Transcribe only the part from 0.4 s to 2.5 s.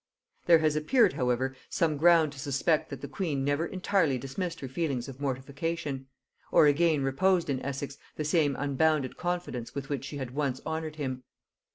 There has appeared however some ground to